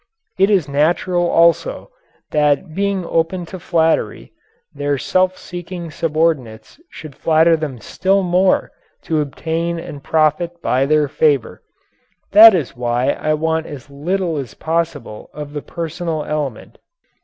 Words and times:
It 0.39 0.49
is 0.49 0.67
natural, 0.67 1.29
also, 1.29 1.91
that 2.31 2.73
being 2.73 3.05
open 3.05 3.45
to 3.45 3.59
flattery, 3.59 4.31
their 4.73 4.97
self 4.97 5.37
seeking 5.37 5.91
subordinates 5.91 6.81
should 6.89 7.13
flatter 7.13 7.55
them 7.55 7.77
still 7.79 8.23
more 8.23 8.71
to 9.03 9.21
obtain 9.21 9.77
and 9.79 10.03
profit 10.03 10.59
by 10.59 10.87
their 10.87 11.07
favor. 11.07 11.61
That 12.31 12.55
is 12.55 12.75
why 12.75 13.11
I 13.11 13.35
want 13.35 13.67
as 13.67 13.91
little 13.91 14.37
as 14.37 14.55
possible 14.55 15.29
of 15.35 15.53
the 15.53 15.61
personal 15.61 16.25
element. 16.25 16.79